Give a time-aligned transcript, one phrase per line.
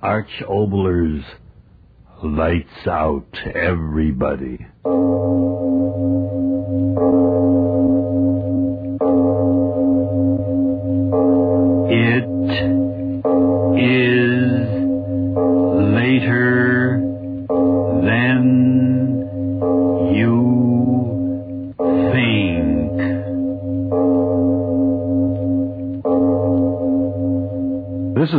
[0.00, 1.24] Arch Oboler's
[2.22, 4.64] Lights Out, everybody.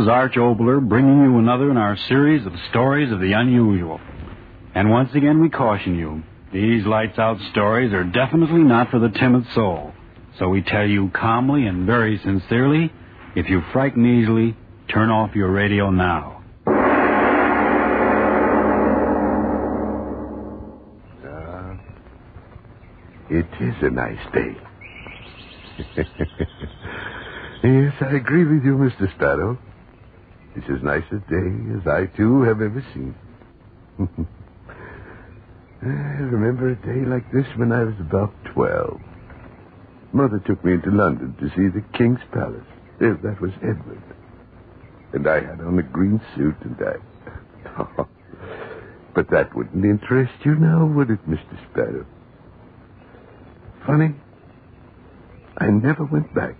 [0.00, 4.00] Is Arch Oboler bringing you another in our series of stories of the unusual.
[4.74, 6.22] And once again, we caution you
[6.54, 9.92] these lights out stories are definitely not for the timid soul.
[10.38, 12.90] So we tell you calmly and very sincerely
[13.36, 14.56] if you frighten easily,
[14.88, 16.42] turn off your radio now.
[21.22, 21.76] Uh,
[23.28, 24.56] it is a nice day.
[27.64, 29.14] yes, I agree with you, Mr.
[29.14, 29.58] Sparrow.
[30.56, 33.14] It's as nice a day as I, too, have ever seen.
[35.82, 39.00] I remember a day like this when I was about 12.
[40.12, 42.66] Mother took me into London to see the King's Palace.
[42.98, 44.02] There, that was Edward.
[45.12, 46.96] And I had on a green suit and I...
[49.14, 51.70] but that wouldn't interest you now, would it, Mr.
[51.70, 52.06] Sparrow?
[53.86, 54.14] Funny,
[55.56, 56.56] I never went back.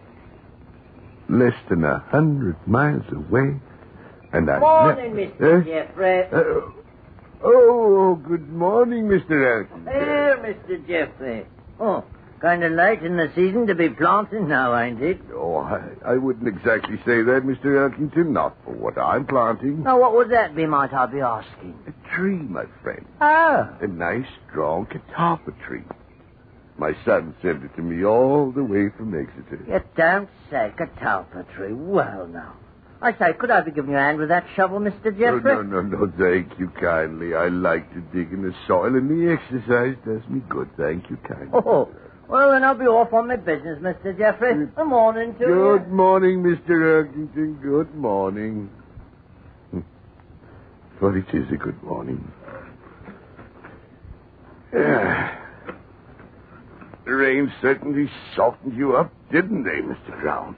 [1.29, 3.61] Less than a hundred miles away,
[4.33, 4.59] and I...
[4.59, 5.61] Morning, ne- Mr.
[5.61, 5.65] Eh?
[5.65, 6.23] Jeffrey.
[6.33, 6.71] Uh,
[7.43, 9.67] oh, good morning, Mr.
[9.69, 9.85] Elkin.
[9.85, 10.87] There, Mr.
[10.87, 11.47] Jeffrey.
[11.79, 12.05] Oh,
[12.41, 15.21] kind of late in the season to be planting now, ain't it?
[15.35, 17.91] Oh, I, I wouldn't exactly say that, Mr.
[17.91, 18.29] Elkington.
[18.31, 19.83] Not for what I'm planting.
[19.83, 21.79] Now, what would that be, might I be asking?
[21.87, 23.07] A tree, my friend.
[23.21, 23.77] Oh.
[23.81, 25.83] A nice, strong catalpa tree.
[26.79, 29.63] My son sent it to me all the way from Exeter.
[29.69, 31.75] You don't say catalpa tree.
[31.75, 32.55] Well, now.
[33.03, 35.05] I say, could I be giving you a hand with that shovel, Mr.
[35.19, 35.41] Jeffrey?
[35.43, 37.35] no, no, no, thank you kindly.
[37.35, 40.69] I like to dig in the soil, and the exercise does me good.
[40.77, 41.49] Thank you kindly.
[41.55, 41.89] Oh,
[42.29, 44.17] well, then I'll be off on my business, Mr.
[44.17, 44.53] Jeffrey.
[44.55, 44.75] Mm.
[44.77, 45.93] Good morning to Good you.
[45.95, 47.05] morning, Mr.
[47.05, 47.63] Elkington.
[47.63, 48.69] Good morning.
[49.71, 49.81] Hmm.
[51.01, 52.31] But it is a good morning.
[54.75, 55.37] Yeah.
[57.07, 60.21] The rain certainly softened you up, didn't they, Mr.
[60.21, 60.55] Brown?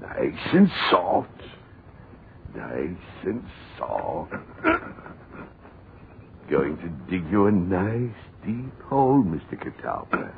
[0.00, 1.42] Nice and soft.
[2.54, 3.44] Nice and
[3.78, 4.32] soft.
[6.50, 9.54] Going to dig you a nice deep hole, Mr.
[9.62, 10.32] Catalpa.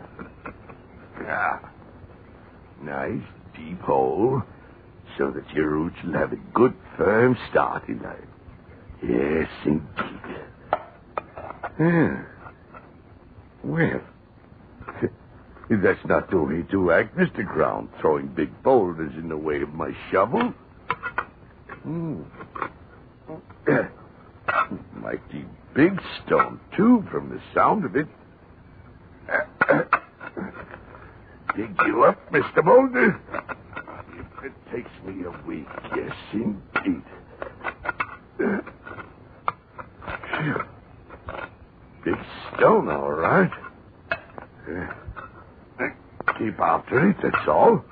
[1.22, 1.58] Yeah.
[2.82, 3.22] Nice
[3.54, 4.42] deep hole
[5.18, 8.18] so that your roots will have a good firm start in life.
[9.02, 10.20] Yes, indeed.
[11.78, 12.22] Yeah.
[13.62, 14.00] Well,
[15.76, 17.46] that's not the way to act, Mr.
[17.46, 20.52] Ground, throwing big boulders in the way of my shovel.
[21.82, 22.22] Hmm.
[25.00, 25.44] Mighty
[25.74, 28.08] big stone, too, from the sound of it.
[31.56, 32.64] Dig you up, Mr.
[32.64, 33.20] Boulder?
[34.42, 37.02] It takes me a week, yes, indeed.
[42.04, 42.16] Big
[42.56, 43.50] stone, all right.
[46.40, 47.84] Keep after it, that's all.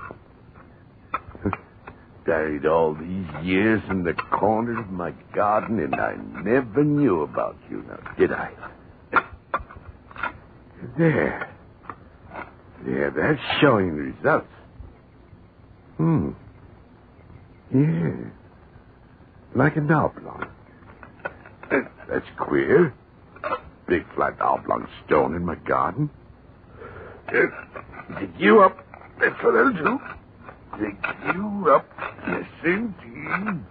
[2.24, 7.58] Buried all these years in the corner of my garden, and I never knew about
[7.70, 8.50] you now, did I?
[10.96, 11.54] There.
[12.86, 14.46] There, that's showing results.
[15.98, 16.30] Hmm.
[17.74, 18.30] Yeah.
[19.54, 20.46] Like an oblong.
[21.70, 22.94] That's queer.
[23.86, 26.08] Big flat oblong stone in my garden.
[28.18, 28.78] Dig you up.
[29.20, 30.00] That's what I'll do.
[30.78, 30.96] Dig
[31.34, 31.86] you up.
[32.26, 33.64] Yes, indeed.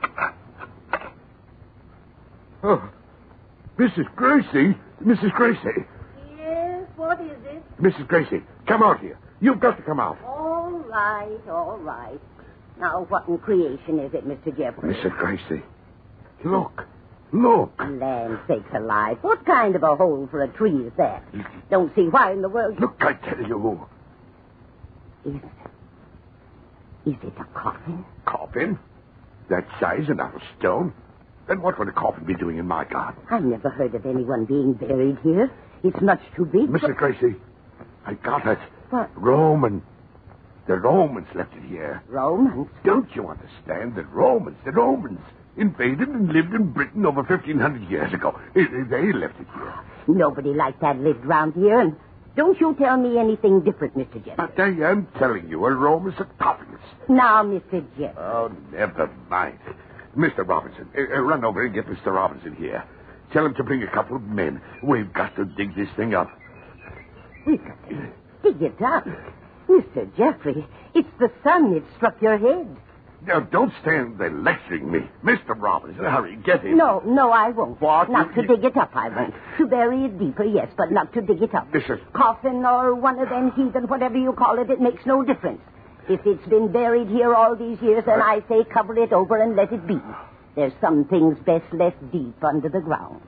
[2.63, 2.89] Oh,
[3.77, 4.13] Mrs.
[4.15, 4.75] Gracie.
[5.03, 5.31] Mrs.
[5.33, 5.85] Gracie.
[6.37, 7.63] Yes, what is it?
[7.81, 8.07] Mrs.
[8.07, 9.17] Gracie, come out here.
[9.39, 10.17] You've got to come out.
[10.25, 12.19] All right, all right.
[12.79, 14.55] Now, what in creation is it, Mr.
[14.57, 14.93] Jeffrey?
[14.95, 15.17] Mrs.
[15.17, 15.63] Gracie,
[16.43, 16.85] look.
[17.33, 17.73] Look.
[17.79, 19.17] Land sakes alive.
[19.21, 21.29] What kind of a hole for a tree is that?
[21.33, 21.59] Mm-hmm.
[21.69, 22.79] Don't see why in the world.
[22.79, 23.85] Look, I tell you.
[25.25, 25.35] Is,
[27.05, 28.05] is it a coffin?
[28.25, 28.79] Coffin?
[29.49, 30.93] That size and out of stone?
[31.47, 33.21] Then what would a coffin be doing in my garden?
[33.31, 35.49] I've never heard of anyone being buried here.
[35.83, 36.67] It's much too big.
[36.69, 36.95] Mrs.
[36.97, 37.35] Gracie,
[38.05, 38.59] I got it.
[38.89, 39.09] What?
[39.15, 39.81] Roman.
[40.67, 42.03] The Romans left it here.
[42.09, 42.67] Romans?
[42.83, 43.95] Don't you understand?
[43.95, 45.19] The Romans, the Romans
[45.55, 48.37] invaded and lived in Britain over 1,500 years ago.
[48.53, 49.73] They left it here.
[50.09, 51.95] Nobody like that lived round here, and
[52.37, 54.23] don't you tell me anything different, Mr.
[54.23, 54.35] Jeffrey.
[54.37, 56.79] But I am telling you, a Rome is a sarcophagus.
[57.09, 57.83] Now, Mr.
[57.97, 58.15] Jeffrey.
[58.17, 59.59] Oh, never mind.
[60.15, 60.47] Mr.
[60.47, 62.13] Robinson, uh, uh, run over and get Mr.
[62.13, 62.83] Robinson here.
[63.33, 64.61] Tell him to bring a couple of men.
[64.83, 66.29] We've got to dig this thing up.
[67.45, 68.11] We've got to
[68.43, 69.05] dig it up.
[69.67, 70.15] Mr.
[70.15, 72.67] Jeffrey, it's the sun that struck your head.
[73.25, 74.99] Now, don't stand there lecturing me.
[75.23, 75.59] Mr.
[75.59, 76.77] Robinson, hurry, get him.
[76.77, 77.81] No, no, I won't.
[77.81, 78.09] What?
[78.09, 79.33] Not You- to you- dig it up, I won't.
[79.57, 81.71] To bury it deeper, yes, but not to dig it up.
[81.71, 81.99] Mrs.
[82.13, 85.61] Coffin or one of them heathen, whatever you call it, it makes no difference.
[86.07, 89.55] If it's been buried here all these years, then I say cover it over and
[89.55, 89.99] let it be.
[90.55, 93.21] There's some things best left deep under the ground.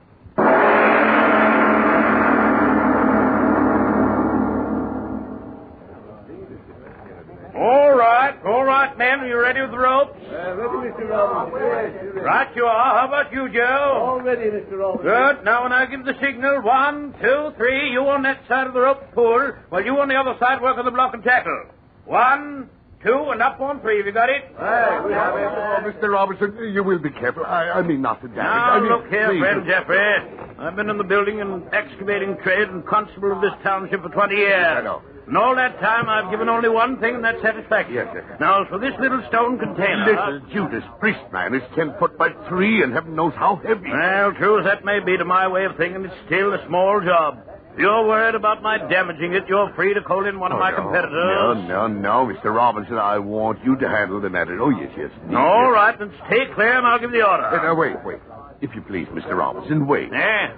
[7.60, 9.20] All right, all right, men.
[9.20, 10.16] Are you ready with the ropes?
[10.32, 11.10] Uh, ready, Mr.
[11.10, 12.24] Robinson.
[12.24, 13.00] Right you are.
[13.00, 14.00] How about you, Joe?
[14.02, 14.80] All ready, Mr.
[14.80, 15.12] Robinson.
[15.12, 15.44] Good.
[15.44, 18.80] Now, when I give the signal, one, two, three, you on that side of the
[18.80, 21.66] rope pull, while you on the other side work on the block and tackle.
[22.06, 22.70] One,
[23.04, 23.98] two, and up on three.
[23.98, 24.44] Have you got it?
[24.58, 25.44] Hey, we have it.
[25.44, 26.14] Oh, Mr.
[26.14, 27.44] Robinson, you will be careful.
[27.46, 28.38] I, I mean not to damage.
[28.38, 29.40] Now, I mean, look here, please.
[29.40, 30.56] friend Jeffrey.
[30.60, 34.34] I've been in the building and excavating trade and constable of this township for 20
[34.36, 34.78] years.
[34.78, 35.02] I know.
[35.30, 37.94] And all that time, I've given only one thing, and that's satisfaction.
[37.94, 38.38] Yes, sir.
[38.40, 40.04] Now, as for this little stone container...
[40.10, 43.92] Little Judas Priest man is ten foot by three and heaven knows how heavy.
[43.92, 47.00] Well, true as that may be to my way of thinking, it's still a small
[47.06, 47.46] job.
[47.74, 50.62] If you're worried about my damaging it, you're free to call in one of Oh,
[50.62, 50.78] my no.
[50.78, 51.14] competitors.
[51.14, 52.46] No, no, no, Mr.
[52.54, 52.98] Robinson.
[52.98, 54.60] I want you to handle the matter.
[54.60, 55.12] Oh, yes, yes.
[55.34, 57.44] All right, then stay clear and I'll give the order.
[57.46, 58.18] Uh, uh, wait, wait.
[58.62, 59.38] If you please, Mr.
[59.38, 60.10] Robinson, wait.
[60.12, 60.50] Uh,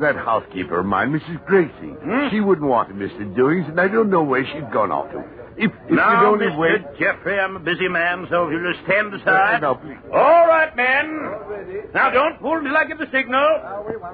[0.00, 1.44] that housekeeper of mine, Mrs.
[1.46, 1.70] Gracie,
[2.02, 2.28] Hmm?
[2.30, 5.10] she wouldn't want to miss the doings, and I don't know where she's gone off
[5.12, 5.20] to.
[5.56, 6.58] If, if now, you'd only Mr.
[6.58, 6.98] wait.
[6.98, 9.62] Jeffrey, I'm a busy man, so if you'll just stand aside.
[9.62, 9.98] Uh, no, please.
[10.12, 11.90] All right, men.
[11.94, 13.46] Now, don't pull until I give the signal.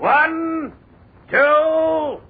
[0.00, 0.74] One,
[1.30, 2.20] two,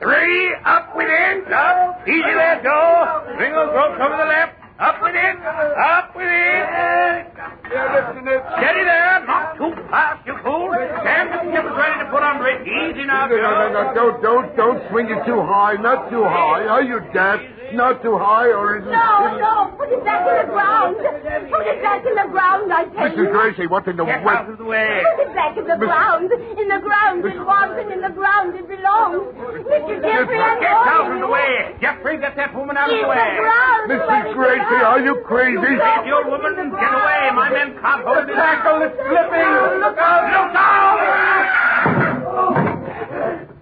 [0.00, 0.54] three.
[0.64, 1.52] Up with it.
[1.52, 2.08] Up.
[2.08, 3.24] Easy there, Joe.
[3.36, 4.54] Those ropes over the left.
[4.78, 5.36] Up with it.
[5.42, 7.26] Up with it.
[7.66, 9.26] Steady there.
[9.26, 10.70] Not too fast, you fool.
[11.02, 12.62] Stand the ship is ready to put under it.
[12.62, 15.74] Easy now, No, no, no, no, don't, don't, don't swing it too high.
[15.82, 16.62] Not too high.
[16.70, 17.40] Are you deaf?
[17.74, 18.90] Not too high, or is it...
[18.90, 20.96] No, no, put it back in the ground.
[20.96, 23.28] Put it back in the ground, I tell you.
[23.28, 23.32] Mrs.
[23.32, 25.02] Gracie, what in the Get out of the way.
[25.38, 26.32] Put it back in the ground.
[26.34, 29.22] In the ground it was, and in the ground it belongs.
[29.38, 30.02] Mr.
[30.02, 31.78] Jeffrey, I'm Get out warning of the way.
[31.80, 33.38] Jeffrey, get that woman out of In the the way.
[33.38, 33.86] ground.
[33.86, 34.34] where Mrs.
[34.34, 35.78] Gracie, are you crazy?
[35.78, 37.30] Hey, the old woman, get away.
[37.38, 38.34] My men can't hold it.
[38.34, 39.78] tackle is slipping.
[39.78, 40.26] Look out!
[40.26, 40.98] Look out!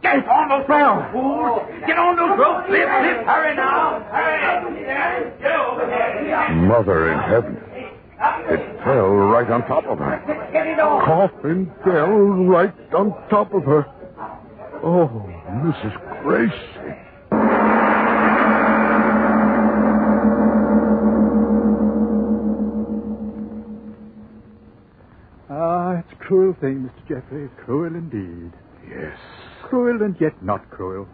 [0.01, 1.61] Get on those ropes, fools!
[1.87, 2.71] Get on those ropes!
[2.71, 3.21] Lift, lift!
[3.29, 4.01] Hurry now!
[4.09, 4.81] Hurry!
[5.43, 6.49] Get over here!
[6.57, 7.61] Mother in heaven.
[8.19, 10.51] It fell right on top of her.
[10.53, 10.79] Get it!
[10.79, 12.17] Coffin fell
[12.47, 13.85] right on top of her.
[14.83, 15.09] Oh,
[15.49, 16.23] Mrs.
[16.23, 16.53] Gracie.
[25.49, 27.09] Ah, it's a cruel thing, Mr.
[27.09, 27.49] Jeffrey.
[27.65, 28.53] Cruel indeed.
[28.89, 29.19] Yes.
[29.65, 31.07] Cruel and yet not cruel.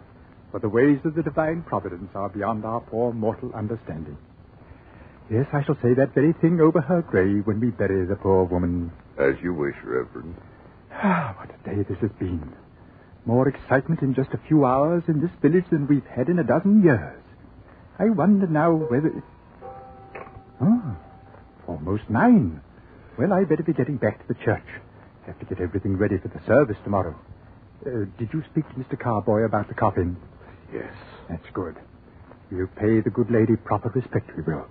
[0.51, 4.17] For the ways of the divine providence are beyond our poor mortal understanding.
[5.33, 8.43] Yes, I shall say that very thing over her grave when we bury the poor
[8.43, 8.91] woman.
[9.17, 10.35] As you wish, Reverend.
[10.91, 12.53] Ah, what a day this has been.
[13.25, 16.43] More excitement in just a few hours in this village than we've had in a
[16.43, 17.23] dozen years.
[17.97, 19.11] I wonder now whether.
[20.61, 20.97] Oh,
[21.67, 22.61] almost nine.
[23.17, 24.67] Well, I'd better be getting back to the church.
[25.25, 27.19] Have to get everything ready for the service tomorrow.
[27.83, 28.99] Uh, did you speak to Mr.
[28.99, 30.15] Carboy about the coffin?
[30.71, 30.93] Yes.
[31.27, 31.75] That's good.
[32.51, 34.67] You pay the good lady proper respect, we will.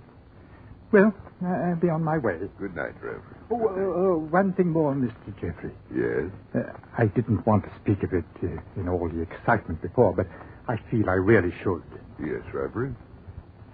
[0.93, 1.11] Well,
[1.43, 2.37] uh, I'll be on my way.
[2.59, 3.23] Good night, Reverend.
[3.49, 5.33] Oh, uh, uh, one thing more, Mr.
[5.41, 5.73] Jeffrey.
[5.89, 6.29] Yes.
[6.53, 10.27] Uh, I didn't want to speak of it uh, in all the excitement before, but
[10.67, 11.81] I feel I really should.
[12.19, 12.95] Yes, Reverend.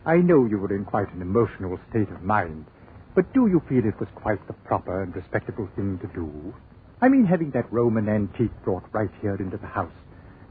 [0.05, 2.65] I know you were in quite an emotional state of mind,
[3.15, 6.53] but do you feel it was quite the proper and respectable thing to do?
[7.01, 9.91] I mean, having that Roman antique brought right here into the house,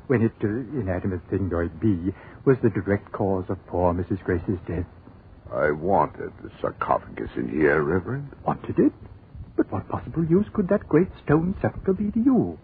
[0.08, 2.12] when it, uh, inanimate thing though it be,
[2.44, 4.22] was the direct cause of poor Mrs.
[4.22, 4.84] Grace's death.
[5.52, 8.31] I wanted the sarcophagus in here, Reverend.
[8.47, 8.93] Wanted it?
[9.57, 12.59] But what possible use could that great stone sepulchre be to you?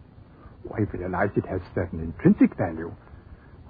[0.73, 2.93] I realize it has certain intrinsic value.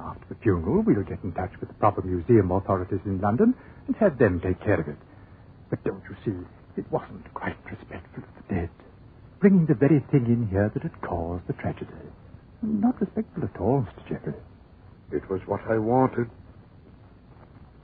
[0.01, 3.55] After the funeral, we'll get in touch with the proper museum authorities in London
[3.87, 4.99] and have them take care of it.
[5.71, 8.71] But don't you see, it wasn't quite respectful of the dead.
[9.41, 11.93] Bringing the very thing in here that had caused the tragedy.
[12.63, 14.09] Not respectful at all, Mr.
[14.09, 14.35] Jeffrey.
[15.13, 16.31] It was what I wanted.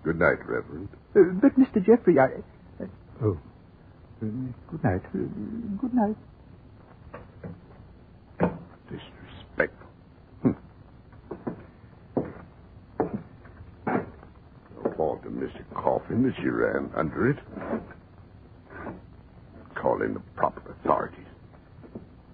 [0.04, 0.88] Good night, Reverend.
[1.14, 1.84] Uh, but, Mr.
[1.84, 2.82] Jeffrey, I...
[2.82, 2.86] Uh,
[3.22, 3.38] oh.
[4.22, 4.26] Uh,
[4.70, 5.02] good night.
[5.14, 5.18] Uh,
[5.80, 6.16] good night.
[8.88, 9.86] Disrespectful.
[10.42, 10.56] Hm.
[14.84, 15.62] No fault of Mr.
[15.74, 17.36] Coffin that she ran under it.
[19.74, 21.24] Call call in the proper authorities.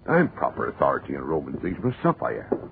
[0.08, 2.70] I'm proper authority in Roman things myself, I am.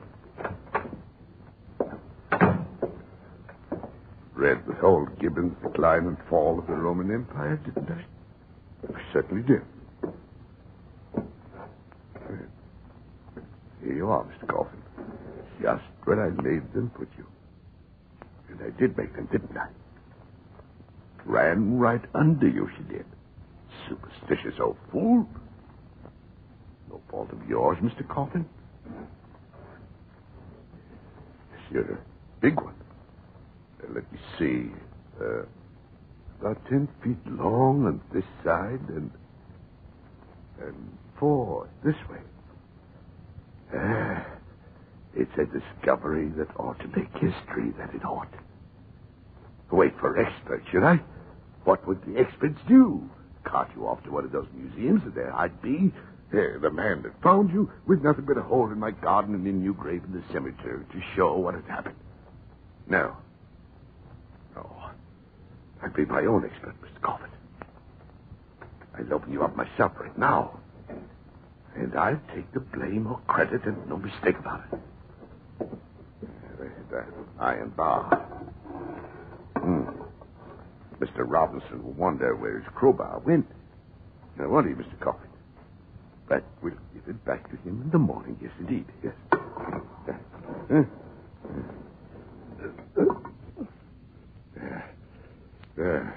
[4.44, 8.04] Read the whole Gibbon's Decline and Fall of the Roman Empire, didn't I?
[8.92, 9.62] I certainly did.
[13.82, 14.46] Here you are, Mr.
[14.46, 14.82] Coffin.
[15.62, 17.26] Just where I laid them put you.
[18.50, 19.68] And I did make them, didn't I?
[21.24, 23.06] Ran right under you, she did.
[23.88, 25.26] Superstitious old fool.
[26.90, 28.06] No fault of yours, Mr.
[28.06, 28.44] Coffin.
[31.72, 31.98] You're a
[32.42, 32.73] big one.
[33.94, 34.72] Let me see.
[35.20, 35.44] Uh,
[36.40, 39.10] about ten feet long on this side and
[40.60, 42.18] and four this way.
[43.76, 44.26] Ah,
[45.14, 48.32] it's a discovery that ought to make history, that it ought.
[49.70, 51.00] Wait for experts, should I?
[51.64, 53.08] What would the experts do?
[53.44, 55.92] Cart you off to one of those museums, and there I'd be,
[56.30, 59.52] the man that found you, with nothing but a hole in my garden and a
[59.52, 61.96] new grave in the cemetery to show what had happened.
[62.88, 63.16] No.
[65.82, 67.00] I'd be my own expert, Mr.
[67.02, 67.30] Coffin.
[68.96, 70.58] I'll open you up myself right now.
[71.74, 74.78] And I'll take the blame or credit and no mistake about it.
[76.58, 77.06] There's that
[77.40, 78.08] iron bar.
[79.56, 79.82] Hmm.
[81.00, 81.24] Mr.
[81.26, 83.46] Robinson will wonder where his crowbar went.
[84.38, 84.98] Now, won't he, Mr.
[85.00, 85.28] Coffin?
[86.28, 88.38] But we'll give it back to him in the morning.
[88.40, 88.86] Yes, indeed.
[89.02, 89.14] Yes.
[89.32, 90.82] Uh,
[94.60, 96.10] uh, uh,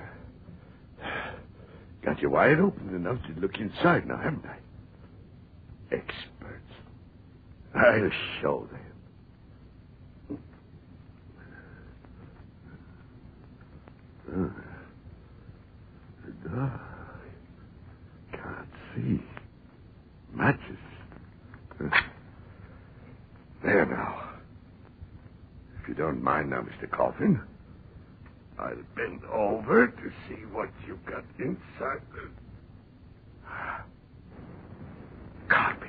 [2.04, 4.58] got you wide open enough to look inside now, haven't I?
[5.96, 6.74] Experts.
[7.76, 8.70] I'll show
[14.32, 14.54] them.
[16.56, 16.70] Uh.
[18.34, 19.22] Can't see.
[20.34, 20.78] Matches.
[21.82, 21.90] Uh,
[23.64, 24.22] There now.
[25.84, 26.90] If you don't mind now, Mr.
[26.92, 27.42] Coffin,
[28.60, 32.02] I'll bend over to see what you've got inside.
[35.50, 35.88] Copy.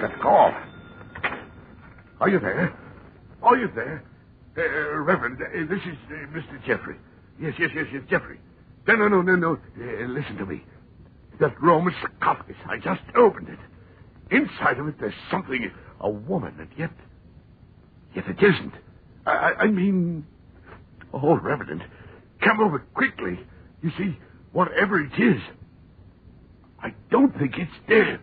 [0.00, 0.54] Got a call.
[2.20, 2.74] Are you there?
[3.42, 4.02] Are you there?
[4.56, 6.64] Uh, Reverend, uh, this is uh, Mr.
[6.66, 6.96] Jeffrey.
[7.38, 8.40] Yes, yes, yes, yes, Jeffrey.
[8.86, 9.52] No, no, no, no, no.
[9.52, 10.64] Uh, listen to me.
[11.40, 13.58] That Roman sarcophagus, I just opened it.
[14.34, 16.90] Inside of it, there's something, a woman, and yet,
[18.14, 18.72] yet it isn't.
[19.26, 20.26] I, I, I mean,
[21.12, 21.84] oh, Reverend,
[22.42, 23.40] come over quickly.
[23.82, 24.16] You see,
[24.52, 25.42] whatever it is,
[26.80, 28.20] I don't think it's dead.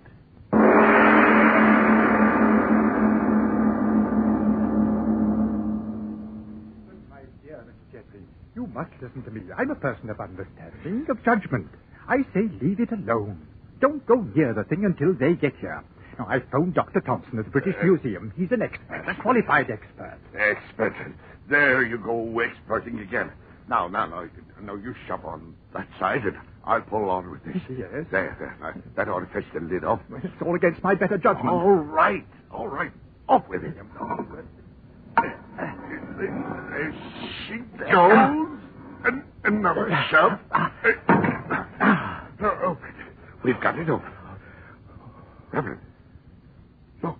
[8.74, 9.42] Must listen to me.
[9.58, 11.68] I'm a person of understanding, of judgment.
[12.08, 13.48] I say leave it alone.
[13.80, 15.84] Don't go near the thing until they get here.
[16.20, 17.01] Now, I've phoned Dr.
[17.01, 18.34] Thompson at the British uh, Museum.
[18.36, 20.20] He's an expert, a qualified expert.
[20.38, 20.94] Expert.
[21.50, 23.32] There you go, experting again.
[23.68, 24.28] Now, now, now,
[24.62, 26.36] now, you shove on that side, and
[26.66, 27.62] I'll pull on with this.
[27.70, 28.06] Yes.
[28.12, 28.58] There, there.
[28.60, 30.01] Now, that ought to fetch the lid off.
[30.24, 31.50] It's all against my better judgment.
[31.50, 32.92] All right, all right.
[33.30, 33.75] Off with it.
[36.18, 36.94] There
[37.48, 38.61] she goes.
[39.05, 40.39] An- another shove.
[40.53, 42.93] Uh, open.
[43.43, 44.12] We've got it open.
[45.51, 45.81] Reverend,
[47.03, 47.17] look.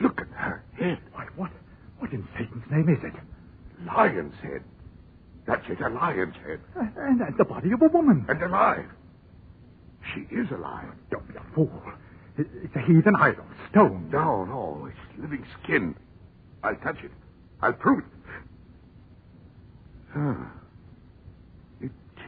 [0.00, 0.98] Look at her head.
[1.12, 1.50] Why, what,
[1.98, 3.12] what in Satan's name is it?
[3.86, 4.62] Lion's head.
[5.46, 6.60] That's it, a lion's head.
[6.76, 8.26] Uh, And, and the body of a woman.
[8.28, 8.86] And alive.
[10.14, 10.92] She is alive.
[11.10, 11.82] Don't be a fool.
[12.38, 14.08] It's a heathen idol, stone.
[14.12, 15.94] No, no, it's living skin.
[16.62, 17.10] I'll touch it.
[17.60, 18.04] I'll prove it.
[20.16, 20.52] Ah.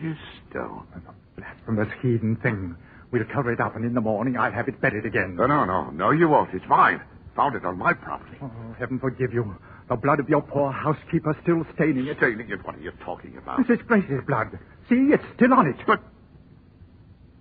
[0.03, 0.19] It is
[0.51, 0.87] stone.
[0.97, 2.77] A blasphemous heathen thing.
[3.13, 5.37] We'll cover it up, and in the morning I'll have it buried again.
[5.37, 5.91] No, no, no.
[5.91, 6.53] No, you won't.
[6.53, 7.01] It's mine.
[7.37, 8.37] Found it on my property.
[8.43, 9.57] Oh, heaven forgive you.
[9.89, 12.17] The blood of your poor housekeeper still staining it.
[12.17, 12.65] Staining it?
[12.65, 13.59] What are you talking about?
[13.69, 13.87] This Mrs.
[13.87, 14.59] Grace's blood.
[14.89, 15.77] See, it's still on it.
[15.87, 16.01] But,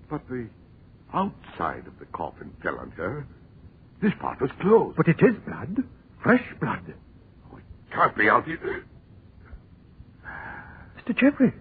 [0.10, 0.48] but the
[1.14, 3.26] outside of the coffin fell on her.
[4.02, 4.98] This part was closed.
[4.98, 5.84] But it is blood.
[6.22, 6.94] Fresh blood.
[7.52, 8.86] Oh, it can't be out here.
[11.00, 11.18] Mr.
[11.18, 11.54] Jeffrey.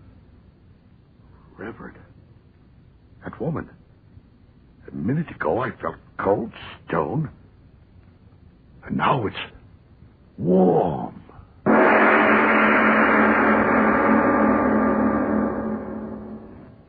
[1.70, 1.98] Reverend,
[3.22, 3.70] that woman.
[4.90, 6.50] A minute ago I felt cold
[6.88, 7.30] stone.
[8.84, 9.36] And now it's
[10.36, 11.22] warm.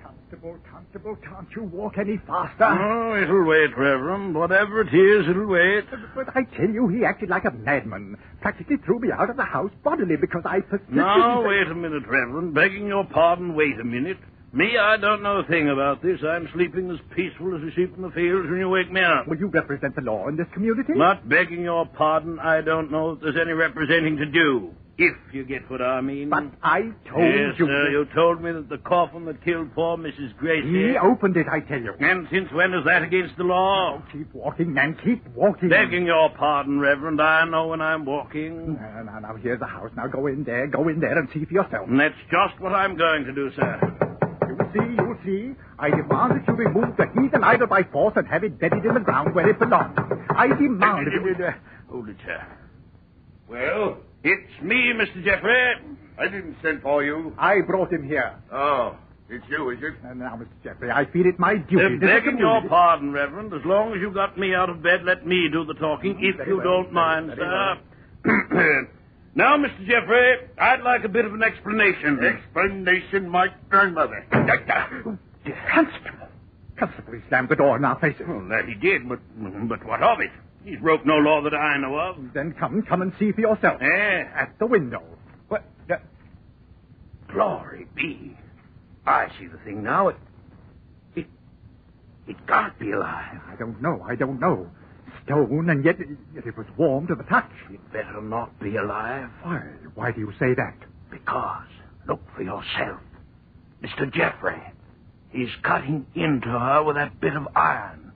[0.01, 2.63] Constable, constable, can't you walk any faster?
[2.63, 4.33] Oh, it'll wait, Reverend.
[4.33, 5.85] Whatever it is, it'll wait.
[6.15, 8.17] But I tell you, he acted like a madman.
[8.41, 10.95] Practically threw me out of the house bodily because I persisted.
[10.95, 12.55] Now, wait a minute, Reverend.
[12.55, 14.17] Begging your pardon, wait a minute.
[14.53, 16.19] Me, I don't know a thing about this.
[16.27, 19.25] I'm sleeping as peaceful as a sheep in the fields when you wake me up.
[19.25, 20.91] Will you represent the law in this community?
[20.93, 24.71] Not begging your pardon, I don't know that there's any representing to do.
[24.97, 26.29] If you get what I mean.
[26.29, 27.65] But I told yes, you.
[27.65, 27.89] sir.
[27.91, 30.35] You told me that the coffin that killed poor Mrs.
[30.37, 30.67] Gracie.
[30.67, 31.93] He opened it, I tell you.
[32.01, 33.99] And since when is that against the law?
[33.99, 34.97] Oh, keep walking, man.
[35.03, 35.69] Keep walking.
[35.69, 38.73] Begging your pardon, Reverend, I know when I'm walking.
[38.73, 39.91] Now, now, now, here's the house.
[39.95, 40.67] Now go in there.
[40.67, 41.87] Go in there and see for yourself.
[41.87, 44.10] And that's just what I'm going to do, sir.
[44.73, 45.55] See, you'll see.
[45.79, 48.93] I demand that you remove the heathen idol by force and have it buried in
[48.93, 49.97] the ground where it belongs.
[50.29, 51.53] I demand that you...
[51.89, 52.45] Hold it, sir.
[53.49, 55.23] Well, it's me, Mr.
[55.23, 55.73] Jeffrey.
[56.17, 57.33] I didn't send for you.
[57.37, 58.35] I brought him here.
[58.51, 58.95] Oh,
[59.29, 59.93] it's you, is it?
[60.03, 60.47] And now, Mr.
[60.63, 61.97] Jeffrey, I feel it my duty.
[61.97, 65.25] Uh, begging your pardon, Reverend, as long as you got me out of bed, let
[65.25, 67.77] me do the talking, if you don't mind, sir.
[69.35, 69.85] now, Mr.
[69.85, 72.19] Jeffrey, I'd like a bit of an explanation.
[72.23, 74.25] Explanation, my grandmother.
[74.31, 76.27] Constable.
[76.77, 78.23] Constable, he slammed the door in our faces.
[78.27, 79.19] Well, that he did, but
[79.69, 80.31] but what of it?
[80.63, 82.17] He's broke no law that I know of.
[82.33, 83.81] Then come, come and see for yourself.
[83.81, 84.23] Eh?
[84.35, 85.03] At the window.
[85.47, 85.63] What?
[85.87, 85.99] the-
[87.31, 88.37] Glory be.
[89.05, 90.09] I see the thing now.
[90.09, 90.17] It,
[91.15, 91.27] it,
[92.27, 93.39] it can't be alive.
[93.47, 94.69] I don't know, I don't know.
[95.25, 95.97] Stone, and yet,
[96.33, 97.49] yet it was warm to the touch.
[97.71, 99.29] It better not be alive.
[99.43, 99.61] Why,
[99.95, 100.75] why do you say that?
[101.11, 101.67] Because,
[102.07, 102.99] look for yourself.
[103.83, 104.11] Mr.
[104.11, 104.61] Jeffrey,
[105.29, 108.11] he's cutting into her with that bit of iron.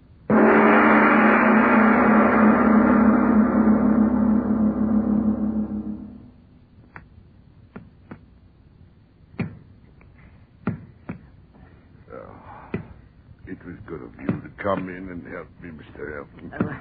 [12.14, 12.36] Oh,
[13.48, 16.18] it was good of you to come in and help me, Mr.
[16.18, 16.52] Elton.
[16.54, 16.80] Uh,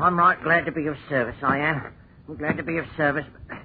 [0.00, 1.92] I'm right glad to be of service, I am.
[2.28, 3.58] I'm glad to be of service, but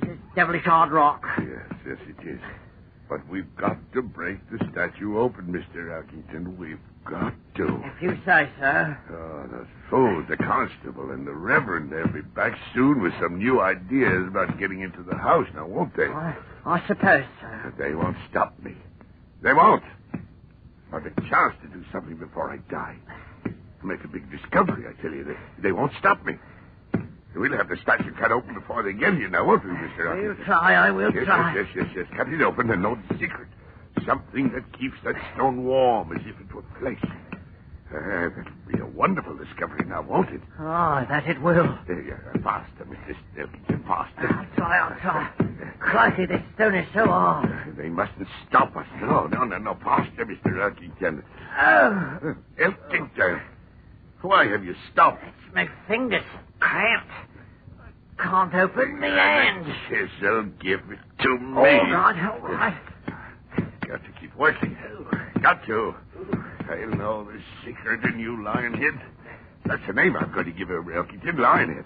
[0.00, 1.24] this is devilish hard rock.
[1.38, 2.40] Yes, yes, it is.
[3.08, 5.90] But we've got to break the statue open, Mr.
[5.90, 6.56] Elkington.
[6.56, 7.82] We've got to.
[7.84, 8.96] If you say so.
[9.10, 13.60] Oh, the fool, the constable and the reverend, they'll be back soon with some new
[13.60, 16.06] ideas about getting into the house now, won't they?
[16.06, 17.48] I, I suppose so.
[17.64, 18.74] But they won't stop me.
[19.42, 19.84] They won't.
[20.92, 22.96] I've a chance to do something before I die.
[23.84, 25.24] Make a big discovery, I tell you.
[25.24, 26.34] They, they won't stop me.
[27.36, 30.22] We'll have the statue cut open before they get here now, won't we, Mr.
[30.36, 31.54] We'll try, I will Yes, try.
[31.54, 32.16] yes, yes, yes, yes.
[32.16, 33.48] Cut it open and the secret.
[34.06, 37.02] Something that keeps that stone warm as if it were flesh.
[37.04, 40.40] Uh, that'll be a wonderful discovery now, won't it?
[40.58, 41.78] Oh, that it will.
[41.86, 42.34] There you are.
[42.42, 43.14] Faster, Mr.
[43.38, 44.28] Elkington, faster.
[44.34, 45.30] I'll try, I'll try.
[45.80, 47.74] Crikey, this stone is so hard.
[47.76, 48.86] They mustn't stop us.
[49.00, 49.76] No, no, no, no.
[49.84, 50.54] Faster, Mr.
[50.56, 51.22] Elkington.
[51.60, 53.40] Oh, Uh, Elkington.
[54.24, 55.22] Why have you stopped?
[55.22, 56.24] it's my fingers
[56.58, 57.10] cramped.
[58.18, 59.66] Can't open the hand.
[59.90, 61.58] Chisel, give it to me.
[61.58, 62.80] All right, all right.
[63.86, 64.78] Got to keep working.
[65.42, 65.94] Got to.
[66.70, 68.98] I'll know the secret in you, Lionhead.
[69.66, 71.84] That's the name I'm going to give her, Elkington, Lionhead.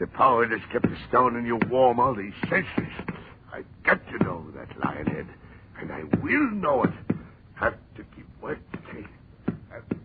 [0.00, 2.92] The power that's kept the stone in you warm all these centuries.
[3.52, 5.28] I've got to know that, Lionhead.
[5.80, 6.90] And I will know it.
[7.54, 9.08] Have to keep working.
[9.70, 10.04] Have to keep...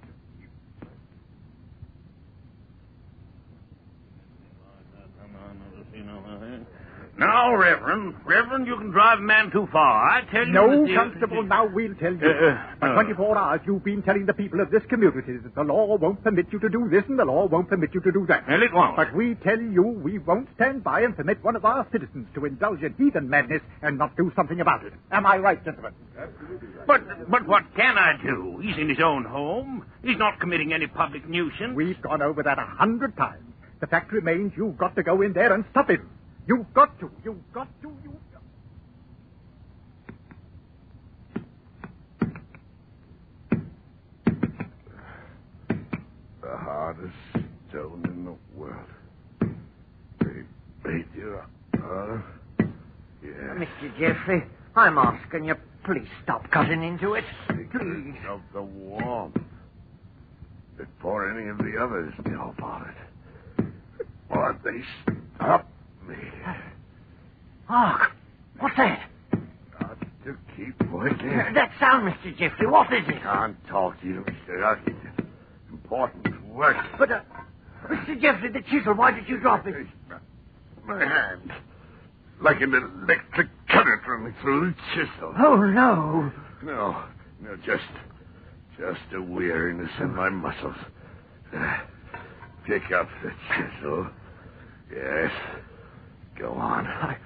[7.20, 10.10] Now, Reverend, Reverend, you can drive a man too far.
[10.10, 10.54] I tell you.
[10.54, 12.26] No, the- Constable, now we'll tell you.
[12.30, 12.94] Uh, For uh.
[12.94, 16.48] 24 hours, you've been telling the people of this community that the law won't permit
[16.54, 18.48] you to do this and the law won't permit you to do that.
[18.48, 18.96] Well, it won't.
[18.96, 22.46] But we tell you we won't stand by and permit one of our citizens to
[22.46, 24.94] indulge in heathen madness and not do something about it.
[25.12, 25.94] Am I right, gentlemen?
[26.18, 26.70] Absolutely.
[26.88, 28.60] But, but what can I do?
[28.64, 29.86] He's in his own home.
[30.04, 31.76] He's not committing any public nuisance.
[31.76, 33.44] We've gone over that a hundred times.
[33.82, 36.10] The fact remains you've got to go in there and stop him.
[36.50, 37.12] You've got to.
[37.24, 37.92] You've got to.
[38.04, 38.42] You've got
[46.42, 47.14] The hardest
[47.70, 48.80] stone in the world.
[50.22, 50.44] They
[50.84, 51.40] made you,
[51.76, 52.18] huh?
[53.22, 53.34] Yes.
[53.58, 54.00] Mr.
[54.00, 54.44] Jeffrey,
[54.76, 57.26] I'm asking you, please stop cutting into it.
[57.48, 58.16] Please.
[58.28, 59.38] of the warmth.
[60.78, 63.66] Before any of the others know about it.
[64.32, 64.82] Or they
[65.38, 65.70] stop.
[67.68, 68.12] Hark!
[68.60, 69.10] What's that?
[69.80, 71.30] Got to keep working.
[71.54, 72.36] That sound, Mr.
[72.38, 73.22] Jeffrey, what is it?
[73.22, 74.58] Can't talk to you, Mr.
[74.60, 75.26] Elkington.
[75.72, 76.78] Important work.
[76.98, 77.22] But, uh,
[77.88, 78.20] Mr.
[78.20, 79.76] Jeffrey, the chisel, why did you drop it?
[80.86, 81.52] My hand.
[82.42, 85.34] Like an electric current running through the chisel.
[85.38, 86.32] Oh, no.
[86.64, 87.04] No,
[87.42, 87.84] no, just,
[88.78, 90.76] just a weariness in my muscles.
[91.56, 91.78] Uh,
[92.66, 94.08] pick up the chisel.
[94.92, 95.32] Yes.
[96.40, 96.88] Go on.
[96.88, 97.18] I,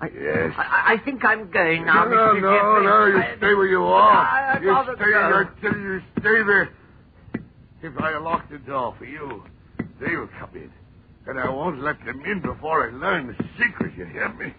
[0.00, 0.54] I, Yes.
[0.56, 2.40] I, I think I'm going now, no, Mr.
[2.40, 2.84] no, Jeffrey.
[2.86, 4.26] no, you I- stay where you are.
[4.56, 6.70] I'd You stay there till you stay there.
[7.82, 9.44] If I lock the door for you,
[10.00, 10.70] they'll come in.
[11.26, 14.54] And I won't let them in before I learn the secret, you hear me?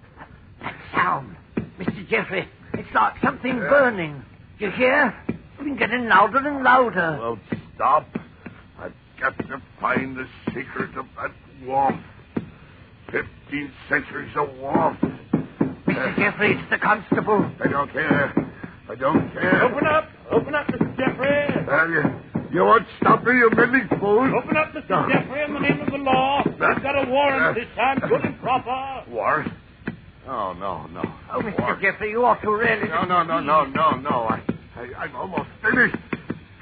[0.62, 1.36] That sound,
[1.80, 2.08] Mr.
[2.08, 3.70] Jeffrey, it's like something Yeah.
[3.70, 4.24] burning.
[4.60, 5.14] You hear?
[5.28, 7.18] It's been getting louder and louder.
[7.20, 7.40] Well,
[7.76, 8.08] stop.
[8.80, 11.32] I've got to find the secret of that
[11.66, 12.02] warmth.
[13.12, 15.00] Fifteen centuries of warmth.
[15.86, 16.16] Mr.
[16.16, 17.52] Jeffrey, it's the constable.
[17.64, 18.34] I don't care.
[18.90, 19.64] I don't care.
[19.64, 20.10] Open up!
[20.32, 20.98] Open up, Mr.
[20.98, 21.66] Jeffrey!
[21.68, 22.04] Well, you,
[22.54, 24.34] you won't stop me, you meddling fool.
[24.38, 24.90] Open up, Mr.
[24.90, 25.08] No.
[25.10, 26.42] Jeffrey, in the name of the law.
[26.46, 29.10] We've got a warrant this time, good and proper.
[29.12, 29.52] Warrant?
[30.28, 31.02] Oh, no, no.
[31.34, 31.60] Oh, Mr.
[31.60, 31.82] Warrant.
[31.82, 32.88] Jeffrey, you ought to really...
[32.88, 34.10] No, no, no, no, no, no.
[34.30, 34.42] I,
[34.76, 35.98] I, I'm almost finished.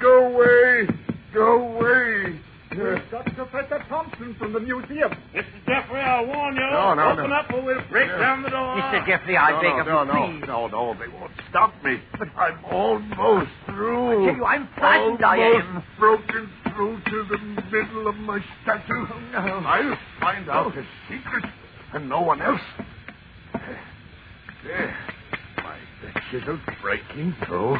[0.00, 0.88] Go away.
[1.32, 2.40] Go away.
[2.70, 5.10] We've got Professor Thompson from the museum.
[5.34, 5.44] Mr.
[5.66, 6.60] Jeffrey, I warn you.
[6.60, 7.36] No, no, Open no.
[7.36, 8.18] up or we'll break Yeah.
[8.18, 8.76] down the door.
[8.76, 9.06] Mr.
[9.06, 10.46] Jeffrey, I no, beg no, of no, you, no, please.
[10.46, 12.00] no, no, they won't stop me.
[12.16, 14.22] But I'm almost through.
[14.22, 15.82] I tell you, I'm frightened, I almost am.
[15.98, 17.38] broken through to the
[17.72, 19.06] middle of my statue.
[19.12, 19.38] Oh, no.
[19.66, 21.44] I'll find out the secret,
[21.92, 22.60] and no one else.
[24.64, 24.96] There,
[25.56, 27.78] my the chisel's breaking through.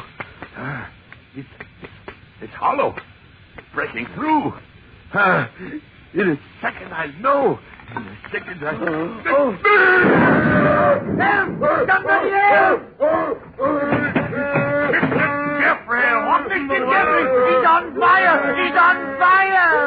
[0.57, 0.89] Ah,
[1.35, 1.47] it's,
[2.41, 2.93] it's hollow,
[3.73, 4.53] breaking through.
[5.13, 5.49] Ah,
[6.13, 7.59] in a second, I know.
[7.91, 8.75] In a second, I.
[8.79, 9.51] Oh,
[11.19, 11.59] Help!
[11.87, 12.81] Somebody help!
[14.91, 15.11] Mr.
[15.59, 16.79] Jeffrey, what Mr.
[16.91, 18.39] Jeffrey, he's on fire!
[18.55, 19.81] He's on fire!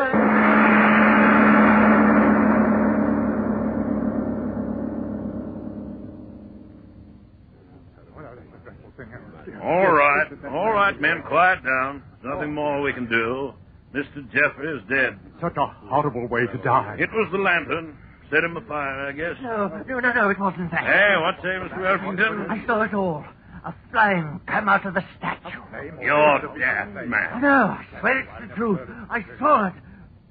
[9.62, 12.02] All right, all right, men, quiet down.
[12.22, 13.52] There's nothing more we can do.
[13.94, 14.24] Mr.
[14.32, 15.18] Jeffrey is dead.
[15.40, 16.96] Such a horrible way to die.
[16.98, 17.96] It was the lantern.
[18.30, 19.36] Set him afire, I guess.
[19.40, 20.80] No, no, no, no, it wasn't that.
[20.82, 21.78] Hey, what say, Mr.
[21.86, 22.50] Elkington?
[22.50, 23.24] I saw it all.
[23.64, 25.60] A flame come out of the statue.
[26.02, 27.40] You're daft, man.
[27.40, 28.80] No, I swear it's the truth.
[29.08, 29.74] I saw it.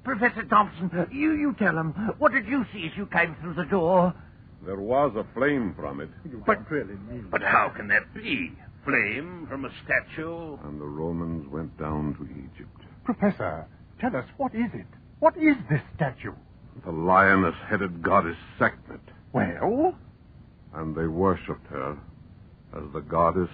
[0.04, 1.92] Professor Thompson, you, you tell him.
[2.18, 4.12] What did you see as you came through the door?
[4.66, 6.94] There was a flame from it, You don't really
[7.30, 8.52] But how can that be?
[8.84, 10.58] Flame from a statue?
[10.64, 12.83] and the Romans went down to Egypt.
[13.04, 13.66] Professor,
[14.00, 14.86] tell us, what is it?
[15.20, 16.32] What is this statue?
[16.84, 19.00] The lioness headed goddess Sekhmet,
[19.32, 19.94] Well,
[20.74, 21.98] and they worshipped her
[22.76, 23.50] as the goddess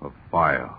[0.00, 0.70] of fire.